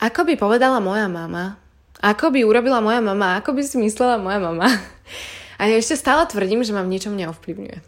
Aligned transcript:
ako 0.00 0.20
by 0.26 0.34
povedala 0.34 0.78
moja 0.82 1.06
mama, 1.06 1.58
ako 2.02 2.34
by 2.34 2.42
urobila 2.42 2.82
moja 2.82 3.00
mama, 3.00 3.38
ako 3.38 3.54
by 3.54 3.62
si 3.62 3.76
myslela 3.78 4.18
moja 4.18 4.42
mama. 4.42 4.68
A 5.60 5.70
ja 5.70 5.78
ešte 5.78 5.94
stále 5.94 6.26
tvrdím, 6.26 6.66
že 6.66 6.74
ma 6.74 6.82
v 6.82 6.98
ničom 6.98 7.14
neovplyvňuje. 7.14 7.78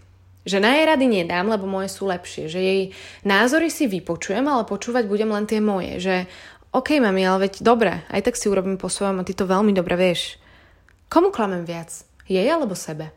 Že 0.47 0.63
na 0.63 0.79
jej 0.79 0.85
rady 0.87 1.07
nedám, 1.11 1.51
lebo 1.51 1.67
moje 1.67 1.91
sú 1.91 2.07
lepšie. 2.07 2.47
Že 2.47 2.61
jej 2.63 2.81
názory 3.27 3.67
si 3.67 3.91
vypočujem, 3.91 4.47
ale 4.47 4.63
počúvať 4.63 5.11
budem 5.11 5.27
len 5.35 5.51
tie 5.51 5.59
moje. 5.59 5.99
Že 5.99 6.31
OK, 6.71 7.03
mami, 7.03 7.27
ale 7.27 7.51
veď 7.51 7.67
dobre, 7.67 8.07
aj 8.07 8.31
tak 8.31 8.39
si 8.39 8.47
urobím 8.47 8.79
po 8.79 8.87
svojom 8.87 9.19
a 9.19 9.27
ty 9.27 9.35
to 9.35 9.43
veľmi 9.43 9.75
dobre 9.75 9.99
vieš. 9.99 10.39
Komu 11.11 11.35
klamem 11.35 11.67
viac? 11.67 11.91
Jej 12.31 12.47
alebo 12.47 12.79
sebe? 12.79 13.11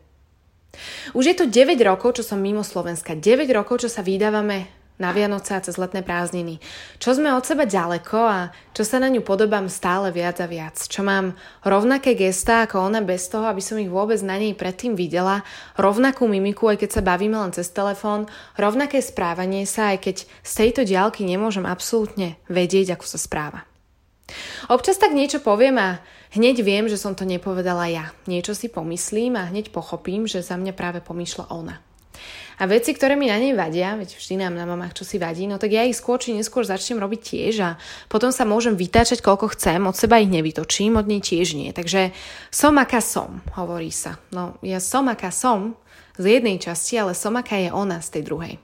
Už 1.14 1.30
je 1.30 1.36
to 1.38 1.46
9 1.46 1.78
rokov, 1.86 2.18
čo 2.18 2.26
som 2.26 2.42
mimo 2.42 2.66
Slovenska. 2.66 3.14
9 3.14 3.46
rokov, 3.54 3.86
čo 3.86 3.88
sa 3.90 4.02
vydávame 4.02 4.79
na 5.00 5.16
Vianoce 5.16 5.56
a 5.56 5.64
cez 5.64 5.80
letné 5.80 6.04
prázdniny. 6.04 6.60
Čo 7.00 7.16
sme 7.16 7.32
od 7.32 7.42
seba 7.42 7.64
ďaleko 7.64 8.18
a 8.20 8.52
čo 8.76 8.84
sa 8.84 9.00
na 9.00 9.08
ňu 9.08 9.24
podobám 9.24 9.66
stále 9.72 10.12
viac 10.12 10.38
a 10.38 10.46
viac. 10.46 10.76
Čo 10.76 11.00
mám 11.00 11.34
rovnaké 11.64 12.12
gestá 12.12 12.68
ako 12.68 12.86
ona 12.92 13.00
bez 13.00 13.26
toho, 13.32 13.48
aby 13.48 13.64
som 13.64 13.80
ich 13.80 13.88
vôbec 13.88 14.20
na 14.20 14.36
nej 14.36 14.52
predtým 14.52 14.92
videla, 14.94 15.40
rovnakú 15.80 16.28
mimiku, 16.28 16.68
aj 16.68 16.84
keď 16.84 16.90
sa 17.00 17.02
bavíme 17.02 17.34
len 17.34 17.56
cez 17.56 17.72
telefón, 17.72 18.28
rovnaké 18.60 19.00
správanie 19.00 19.64
sa, 19.64 19.96
aj 19.96 19.98
keď 20.04 20.16
z 20.44 20.52
tejto 20.52 20.84
diálky 20.84 21.24
nemôžem 21.24 21.64
absolútne 21.64 22.36
vedieť, 22.46 22.94
ako 22.94 23.08
sa 23.08 23.18
správa. 23.18 23.64
Občas 24.70 24.94
tak 25.00 25.10
niečo 25.10 25.42
poviem 25.42 25.74
a 25.80 25.98
hneď 26.38 26.62
viem, 26.62 26.86
že 26.86 27.00
som 27.00 27.18
to 27.18 27.26
nepovedala 27.26 27.90
ja. 27.90 28.14
Niečo 28.30 28.54
si 28.54 28.70
pomyslím 28.70 29.34
a 29.34 29.50
hneď 29.50 29.74
pochopím, 29.74 30.30
že 30.30 30.46
za 30.46 30.54
mňa 30.54 30.72
práve 30.76 31.02
pomýšľa 31.02 31.50
ona. 31.50 31.82
A 32.60 32.68
veci, 32.68 32.92
ktoré 32.92 33.16
mi 33.16 33.32
na 33.32 33.40
nej 33.40 33.56
vadia, 33.56 33.96
veď 33.96 34.20
vždy 34.20 34.44
nám 34.44 34.52
na 34.52 34.68
mamách 34.68 35.00
čo 35.00 35.08
si 35.08 35.16
vadí, 35.16 35.48
no 35.48 35.56
tak 35.56 35.72
ja 35.72 35.80
ich 35.88 35.96
skôr 35.96 36.20
či 36.20 36.36
neskôr 36.36 36.60
začnem 36.60 37.00
robiť 37.00 37.20
tiež 37.24 37.54
a 37.64 37.70
potom 38.12 38.28
sa 38.28 38.44
môžem 38.44 38.76
vytáčať 38.76 39.24
koľko 39.24 39.56
chcem, 39.56 39.80
od 39.88 39.96
seba 39.96 40.20
ich 40.20 40.28
nevytočím, 40.28 41.00
od 41.00 41.08
nej 41.08 41.24
tiež 41.24 41.56
nie. 41.56 41.72
Takže 41.72 42.12
som 42.52 42.76
aká 42.76 43.00
som, 43.00 43.40
hovorí 43.56 43.88
sa. 43.88 44.20
No 44.28 44.60
ja 44.60 44.76
som 44.76 45.08
aká 45.08 45.32
som 45.32 45.72
z 46.20 46.36
jednej 46.36 46.60
časti, 46.60 47.00
ale 47.00 47.16
som 47.16 47.32
aká 47.32 47.56
je 47.56 47.72
ona 47.72 48.04
z 48.04 48.20
tej 48.20 48.22
druhej. 48.28 48.54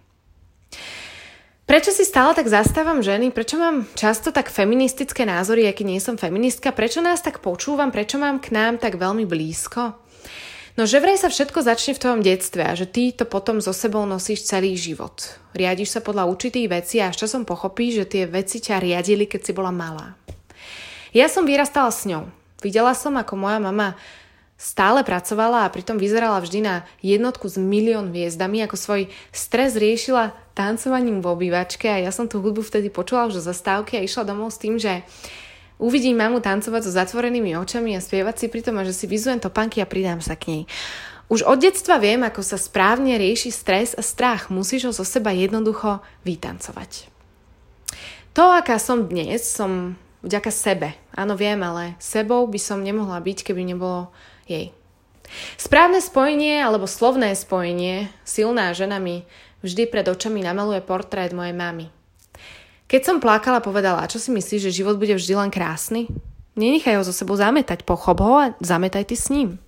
Prečo 1.66 1.90
si 1.90 2.04
stále 2.04 2.36
tak 2.36 2.52
zastávam 2.52 3.00
ženy? 3.00 3.32
Prečo 3.32 3.56
mám 3.56 3.88
často 3.96 4.30
tak 4.30 4.52
feministické 4.52 5.24
názory, 5.24 5.66
aký 5.66 5.82
nie 5.88 5.98
som 5.98 6.20
feministka? 6.20 6.70
Prečo 6.70 7.00
nás 7.00 7.24
tak 7.24 7.40
počúvam? 7.40 7.90
Prečo 7.90 8.20
mám 8.20 8.44
k 8.44 8.52
nám 8.52 8.76
tak 8.76 9.00
veľmi 9.00 9.24
blízko? 9.24 9.98
No 10.76 10.84
že 10.84 11.00
vraj 11.00 11.16
sa 11.16 11.32
všetko 11.32 11.64
začne 11.64 11.96
v 11.96 12.02
tvojom 12.04 12.20
detstve 12.20 12.60
a 12.60 12.76
že 12.76 12.84
ty 12.84 13.08
to 13.08 13.24
potom 13.24 13.64
so 13.64 13.72
sebou 13.72 14.04
nosíš 14.04 14.44
celý 14.44 14.76
život. 14.76 15.40
Riadiš 15.56 15.96
sa 15.96 16.00
podľa 16.04 16.28
určitých 16.28 16.68
vecí 16.68 17.00
a 17.00 17.08
až 17.08 17.24
časom 17.24 17.48
pochopíš, 17.48 18.04
že 18.04 18.12
tie 18.12 18.24
veci 18.28 18.60
ťa 18.60 18.84
riadili, 18.84 19.24
keď 19.24 19.40
si 19.40 19.52
bola 19.56 19.72
malá. 19.72 20.20
Ja 21.16 21.32
som 21.32 21.48
vyrastala 21.48 21.88
s 21.88 22.04
ňou. 22.04 22.28
Videla 22.60 22.92
som, 22.92 23.16
ako 23.16 23.40
moja 23.40 23.56
mama 23.56 23.96
stále 24.60 25.00
pracovala 25.00 25.64
a 25.64 25.72
pritom 25.72 25.96
vyzerala 25.96 26.44
vždy 26.44 26.60
na 26.60 26.84
jednotku 27.00 27.48
s 27.48 27.56
milión 27.56 28.12
hviezdami, 28.12 28.60
ako 28.68 28.76
svoj 28.76 29.02
stres 29.32 29.80
riešila 29.80 30.36
tancovaním 30.52 31.24
v 31.24 31.28
obývačke 31.32 31.88
a 31.88 32.04
ja 32.04 32.12
som 32.12 32.28
tú 32.28 32.44
hudbu 32.44 32.60
vtedy 32.60 32.92
počula 32.92 33.28
už 33.28 33.40
zo 33.40 33.48
zastávky 33.48 33.96
a 33.96 34.04
išla 34.04 34.28
domov 34.28 34.52
s 34.52 34.60
tým, 34.60 34.76
že 34.76 35.04
Uvidím 35.76 36.16
mamu 36.16 36.40
tancovať 36.40 36.88
so 36.88 36.92
zatvorenými 36.92 37.52
očami 37.60 37.92
a 37.92 38.00
spievať 38.00 38.34
si 38.40 38.46
pritom 38.48 38.80
a 38.80 38.86
že 38.88 38.96
si 38.96 39.04
vyzujem 39.04 39.36
topánky 39.36 39.84
a 39.84 39.88
pridám 39.88 40.24
sa 40.24 40.32
k 40.32 40.48
nej. 40.48 40.62
Už 41.26 41.42
od 41.42 41.58
detstva 41.58 41.98
viem, 41.98 42.22
ako 42.22 42.40
sa 42.40 42.56
správne 42.56 43.18
rieši 43.18 43.50
stres 43.50 43.92
a 43.98 44.00
strach. 44.00 44.48
Musíš 44.48 44.88
ho 44.88 44.92
zo 44.94 45.02
seba 45.02 45.34
jednoducho 45.34 46.00
vytancovať. 46.22 47.10
To, 48.32 48.52
aká 48.52 48.78
som 48.78 49.10
dnes, 49.10 49.42
som 49.42 49.98
vďaka 50.22 50.52
sebe. 50.54 50.88
Áno, 51.12 51.34
viem, 51.34 51.58
ale 51.60 51.98
sebou 51.98 52.46
by 52.46 52.60
som 52.62 52.84
nemohla 52.84 53.18
byť, 53.18 53.42
keby 53.42 53.66
nebolo 53.66 54.14
jej. 54.46 54.70
Správne 55.58 55.98
spojenie 55.98 56.62
alebo 56.62 56.86
slovné 56.86 57.34
spojenie, 57.34 58.08
silná 58.22 58.70
žena 58.70 59.02
mi 59.02 59.26
vždy 59.66 59.90
pred 59.90 60.06
očami 60.06 60.46
namaluje 60.46 60.78
portrét 60.86 61.34
mojej 61.34 61.56
mamy. 61.56 61.90
Keď 62.86 63.02
som 63.02 63.18
plakala, 63.18 63.58
povedala, 63.58 64.06
čo 64.06 64.22
si 64.22 64.30
myslíš, 64.30 64.70
že 64.70 64.78
život 64.82 64.94
bude 64.94 65.18
vždy 65.18 65.34
len 65.34 65.50
krásny? 65.50 66.06
Nenechaj 66.54 67.02
ho 67.02 67.04
zo 67.04 67.10
sebou 67.10 67.34
zametať, 67.34 67.82
pochop 67.82 68.22
ho 68.22 68.34
a 68.38 68.54
zametaj 68.62 69.10
ty 69.10 69.18
s 69.18 69.28
ním. 69.28 69.58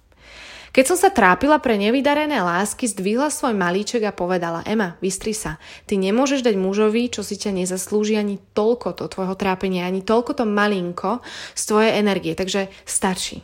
Keď 0.70 0.84
som 0.84 0.98
sa 1.00 1.10
trápila 1.10 1.58
pre 1.58 1.74
nevydarené 1.74 2.38
lásky, 2.38 2.86
zdvihla 2.86 3.34
svoj 3.34 3.56
malíček 3.58 4.06
a 4.06 4.14
povedala 4.14 4.62
Ema, 4.62 4.94
vystri 5.02 5.34
sa. 5.34 5.58
Ty 5.90 5.98
nemôžeš 5.98 6.46
dať 6.46 6.54
mužovi, 6.54 7.10
čo 7.10 7.26
si 7.26 7.34
ťa 7.34 7.56
nezaslúži 7.56 8.14
ani 8.14 8.38
toľko 8.54 8.94
to 8.94 9.10
tvojho 9.10 9.34
trápenia, 9.34 9.88
ani 9.88 10.06
toľko 10.06 10.38
to 10.38 10.44
malinko 10.46 11.24
z 11.58 11.62
tvojej 11.66 11.92
energie, 11.98 12.38
takže 12.38 12.70
stačí. 12.86 13.42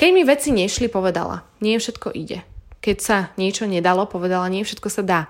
Keď 0.00 0.08
mi 0.10 0.26
veci 0.26 0.50
nešli, 0.50 0.90
povedala, 0.90 1.46
nie 1.62 1.78
všetko 1.78 2.10
ide. 2.16 2.42
Keď 2.80 2.96
sa 2.98 3.16
niečo 3.38 3.68
nedalo, 3.70 4.08
povedala, 4.10 4.50
nie 4.50 4.66
všetko 4.66 4.88
sa 4.90 5.02
dá. 5.06 5.20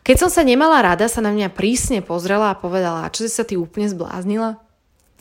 Keď 0.00 0.16
som 0.16 0.30
sa 0.32 0.40
nemala 0.40 0.80
rada, 0.80 1.06
sa 1.06 1.20
na 1.20 1.28
mňa 1.30 1.52
prísne 1.52 2.00
pozrela 2.00 2.52
a 2.52 2.58
povedala, 2.58 3.12
čo 3.12 3.28
si 3.28 3.30
sa 3.32 3.44
ty 3.44 3.60
úplne 3.60 3.88
zbláznila? 3.88 4.56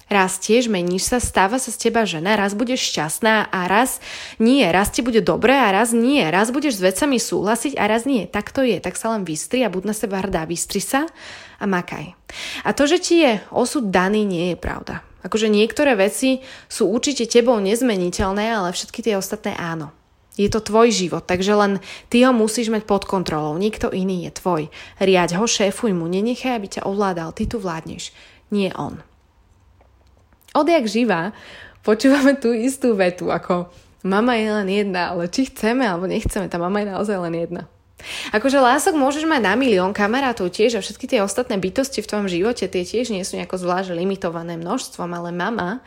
Raz 0.10 0.42
tiež 0.42 0.74
meníš 0.74 1.06
sa, 1.06 1.22
stáva 1.22 1.62
sa 1.62 1.70
z 1.70 1.86
teba 1.86 2.02
žena, 2.02 2.34
raz 2.34 2.58
budeš 2.58 2.82
šťastná 2.82 3.54
a 3.54 3.70
raz 3.70 4.02
nie, 4.42 4.66
raz 4.66 4.90
ti 4.90 5.06
bude 5.06 5.22
dobré 5.22 5.54
a 5.54 5.70
raz 5.70 5.94
nie, 5.94 6.26
raz 6.26 6.50
budeš 6.50 6.82
s 6.82 6.86
vecami 6.90 7.22
súhlasiť 7.22 7.78
a 7.78 7.86
raz 7.86 8.10
nie. 8.10 8.26
Tak 8.26 8.50
to 8.50 8.66
je, 8.66 8.82
tak 8.82 8.98
sa 8.98 9.14
len 9.14 9.22
vystri 9.22 9.62
a 9.62 9.70
buď 9.70 9.84
na 9.86 9.94
seba 9.94 10.26
hrdá, 10.26 10.50
vystri 10.50 10.82
sa 10.82 11.06
a 11.62 11.66
makaj. 11.70 12.18
A 12.66 12.74
to, 12.74 12.90
že 12.90 12.98
ti 12.98 13.22
je 13.22 13.38
osud 13.54 13.94
daný, 13.94 14.26
nie 14.26 14.58
je 14.58 14.58
pravda. 14.58 15.06
Akože 15.22 15.46
niektoré 15.46 15.94
veci 15.94 16.42
sú 16.66 16.90
určite 16.90 17.30
tebou 17.30 17.62
nezmeniteľné, 17.62 18.50
ale 18.50 18.74
všetky 18.74 19.06
tie 19.06 19.14
ostatné 19.14 19.54
áno. 19.62 19.94
Je 20.40 20.48
to 20.48 20.64
tvoj 20.64 20.88
život, 20.88 21.28
takže 21.28 21.52
len 21.52 21.84
ty 22.08 22.24
ho 22.24 22.32
musíš 22.32 22.72
mať 22.72 22.88
pod 22.88 23.04
kontrolou. 23.04 23.60
Nikto 23.60 23.92
iný 23.92 24.24
je 24.24 24.40
tvoj. 24.40 24.62
Riaď 25.04 25.36
ho, 25.36 25.44
šéfuj 25.44 25.92
mu, 25.92 26.08
nenechaj, 26.08 26.56
aby 26.56 26.68
ťa 26.80 26.88
ovládal. 26.88 27.36
Ty 27.36 27.44
tu 27.52 27.60
vládneš, 27.60 28.16
nie 28.56 28.72
on. 28.72 29.04
Odjak 30.56 30.88
živa 30.88 31.36
počúvame 31.84 32.36
tú 32.40 32.56
istú 32.56 32.96
vetu, 32.96 33.32
ako 33.32 33.68
mama 34.04 34.36
je 34.40 34.50
len 34.52 34.68
jedna, 34.68 35.12
ale 35.16 35.32
či 35.32 35.48
chceme 35.52 35.84
alebo 35.84 36.08
nechceme, 36.08 36.48
tá 36.48 36.56
mama 36.56 36.84
je 36.84 36.92
naozaj 36.92 37.18
len 37.30 37.36
jedna. 37.36 37.64
Akože 38.32 38.64
lások 38.64 38.96
môžeš 38.96 39.28
mať 39.28 39.44
na 39.44 39.54
milión 39.60 39.92
kamarátov 39.92 40.56
tiež 40.56 40.80
a 40.80 40.84
všetky 40.84 41.04
tie 41.04 41.20
ostatné 41.20 41.60
bytosti 41.60 42.00
v 42.00 42.08
tvojom 42.08 42.28
živote, 42.32 42.72
tie 42.72 42.84
tiež 42.88 43.12
nie 43.12 43.28
sú 43.28 43.36
nejako 43.36 43.60
zvlášť 43.60 43.92
limitované 43.92 44.56
množstvom, 44.56 45.12
ale 45.12 45.36
mama 45.36 45.84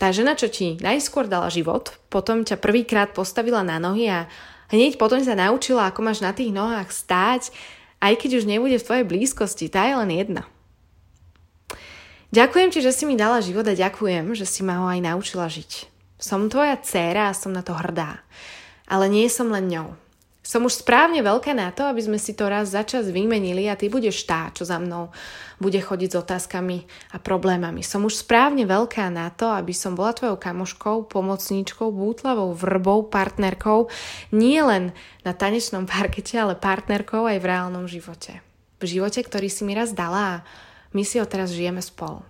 tá 0.00 0.10
žena, 0.10 0.34
čo 0.34 0.50
ti 0.50 0.80
najskôr 0.80 1.30
dala 1.30 1.52
život, 1.52 1.96
potom 2.08 2.42
ťa 2.42 2.58
prvýkrát 2.58 3.14
postavila 3.14 3.62
na 3.62 3.78
nohy 3.78 4.10
a 4.10 4.26
hneď 4.72 4.98
potom 4.98 5.20
sa 5.22 5.38
naučila, 5.38 5.88
ako 5.88 6.00
máš 6.02 6.24
na 6.24 6.34
tých 6.34 6.50
nohách 6.50 6.90
stáť, 6.90 7.54
aj 8.02 8.18
keď 8.18 8.42
už 8.42 8.50
nebude 8.50 8.76
v 8.80 8.86
tvojej 8.86 9.06
blízkosti, 9.06 9.70
tá 9.70 9.86
je 9.86 9.94
len 9.94 10.10
jedna. 10.10 10.42
Ďakujem 12.32 12.68
ti, 12.72 12.80
že 12.80 12.96
si 12.96 13.04
mi 13.04 13.14
dala 13.14 13.44
život 13.44 13.68
a 13.68 13.76
ďakujem, 13.76 14.32
že 14.32 14.48
si 14.48 14.64
ma 14.64 14.80
ho 14.80 14.86
aj 14.88 15.04
naučila 15.04 15.52
žiť. 15.52 15.86
Som 16.16 16.48
tvoja 16.48 16.80
dcéra 16.80 17.28
a 17.28 17.36
som 17.36 17.52
na 17.52 17.60
to 17.60 17.76
hrdá. 17.76 18.24
Ale 18.88 19.06
nie 19.12 19.28
som 19.28 19.52
len 19.52 19.68
ňou. 19.68 20.01
Som 20.52 20.68
už 20.68 20.84
správne 20.84 21.24
veľká 21.24 21.56
na 21.56 21.72
to, 21.72 21.88
aby 21.88 22.04
sme 22.04 22.20
si 22.20 22.36
to 22.36 22.44
raz 22.44 22.76
za 22.76 22.84
čas 22.84 23.08
vymenili 23.08 23.72
a 23.72 23.78
ty 23.80 23.88
budeš 23.88 24.28
tá, 24.28 24.52
čo 24.52 24.68
za 24.68 24.76
mnou 24.76 25.08
bude 25.56 25.80
chodiť 25.80 26.12
s 26.12 26.20
otázkami 26.20 26.84
a 27.08 27.16
problémami. 27.16 27.80
Som 27.80 28.04
už 28.04 28.20
správne 28.20 28.68
veľká 28.68 29.08
na 29.08 29.32
to, 29.32 29.48
aby 29.48 29.72
som 29.72 29.96
bola 29.96 30.12
tvojou 30.12 30.36
kamoškou, 30.36 31.08
pomocníčkou, 31.08 31.88
bútlavou, 31.88 32.52
vrbou, 32.52 33.08
partnerkou, 33.08 33.88
nie 34.28 34.60
len 34.60 34.92
na 35.24 35.32
tanečnom 35.32 35.88
parkete, 35.88 36.36
ale 36.36 36.52
partnerkou 36.52 37.24
aj 37.24 37.40
v 37.40 37.48
reálnom 37.48 37.88
živote. 37.88 38.44
V 38.76 39.00
živote, 39.00 39.24
ktorý 39.24 39.48
si 39.48 39.64
mi 39.64 39.72
raz 39.72 39.96
dala 39.96 40.20
a 40.20 40.42
my 40.92 41.00
si 41.00 41.16
ho 41.16 41.24
teraz 41.24 41.56
žijeme 41.56 41.80
spolu. 41.80 42.20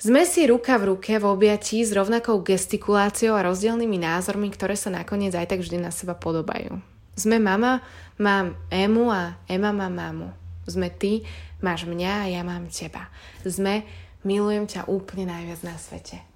Sme 0.00 0.24
si 0.24 0.48
ruka 0.48 0.80
v 0.80 0.96
ruke 0.96 1.12
v 1.20 1.28
objatí 1.28 1.84
s 1.84 1.92
rovnakou 1.92 2.40
gestikuláciou 2.40 3.36
a 3.36 3.44
rozdielnymi 3.44 4.00
názormi, 4.00 4.48
ktoré 4.48 4.72
sa 4.72 4.88
nakoniec 4.88 5.36
aj 5.36 5.52
tak 5.52 5.60
vždy 5.60 5.76
na 5.76 5.92
seba 5.92 6.16
podobajú. 6.16 6.80
Sme 7.20 7.36
mama, 7.36 7.84
mám 8.16 8.56
Emu 8.72 9.12
a 9.12 9.36
Ema 9.44 9.76
má 9.76 9.92
mamu. 9.92 10.32
Sme 10.64 10.88
ty, 10.88 11.28
máš 11.60 11.84
mňa 11.84 12.12
a 12.16 12.30
ja 12.32 12.40
mám 12.40 12.72
teba. 12.72 13.12
Sme, 13.44 13.84
milujem 14.24 14.64
ťa 14.64 14.88
úplne 14.88 15.28
najviac 15.28 15.68
na 15.68 15.76
svete. 15.76 16.29